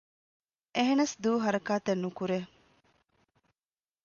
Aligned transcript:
އެހެނަސް 0.75 1.15
ދޫ 1.23 1.31
ހަރަކާތެއްނުކުރޭ 1.45 2.39